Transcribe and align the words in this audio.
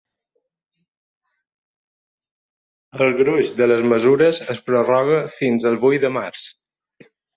El 3.07 3.13
gruix 3.19 3.51
de 3.59 3.67
les 3.67 3.83
mesures 3.93 4.41
es 4.55 4.63
prorroga 4.71 5.21
fins 5.37 5.69
el 5.73 5.79
vuit 5.85 6.07
de 6.07 6.13
març. 6.21 6.49